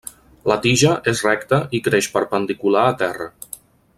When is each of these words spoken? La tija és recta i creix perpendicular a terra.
La 0.51 0.55
tija 0.63 0.93
és 1.11 1.21
recta 1.25 1.59
i 1.79 1.83
creix 1.89 2.09
perpendicular 2.17 2.89
a 2.95 2.99
terra. 3.05 3.31